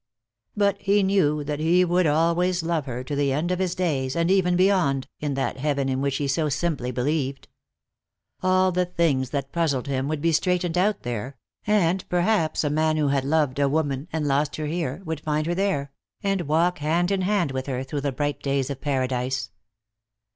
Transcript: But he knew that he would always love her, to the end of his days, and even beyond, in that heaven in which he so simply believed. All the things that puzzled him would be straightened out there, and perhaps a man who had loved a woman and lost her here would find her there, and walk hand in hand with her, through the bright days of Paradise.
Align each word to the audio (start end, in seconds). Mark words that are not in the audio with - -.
But 0.57 0.81
he 0.81 1.03
knew 1.03 1.43
that 1.43 1.59
he 1.59 1.85
would 1.85 2.07
always 2.07 2.63
love 2.63 2.87
her, 2.87 3.03
to 3.03 3.15
the 3.15 3.31
end 3.31 3.51
of 3.51 3.59
his 3.59 3.75
days, 3.75 4.15
and 4.15 4.31
even 4.31 4.55
beyond, 4.55 5.07
in 5.19 5.35
that 5.35 5.57
heaven 5.57 5.87
in 5.89 6.01
which 6.01 6.17
he 6.17 6.27
so 6.27 6.49
simply 6.49 6.89
believed. 6.89 7.47
All 8.41 8.71
the 8.71 8.87
things 8.87 9.29
that 9.29 9.51
puzzled 9.51 9.85
him 9.85 10.07
would 10.07 10.19
be 10.19 10.31
straightened 10.31 10.75
out 10.75 11.03
there, 11.03 11.37
and 11.67 12.03
perhaps 12.09 12.63
a 12.63 12.69
man 12.71 12.97
who 12.97 13.09
had 13.09 13.23
loved 13.23 13.59
a 13.59 13.69
woman 13.69 14.07
and 14.11 14.27
lost 14.27 14.55
her 14.55 14.65
here 14.65 15.03
would 15.05 15.19
find 15.21 15.45
her 15.45 15.53
there, 15.53 15.91
and 16.23 16.47
walk 16.47 16.79
hand 16.79 17.11
in 17.11 17.21
hand 17.21 17.51
with 17.51 17.67
her, 17.67 17.83
through 17.83 18.01
the 18.01 18.11
bright 18.11 18.41
days 18.41 18.71
of 18.71 18.81
Paradise. 18.81 19.51